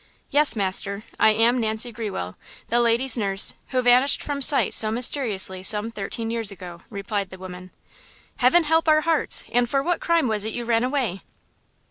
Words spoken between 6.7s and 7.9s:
replied the woman.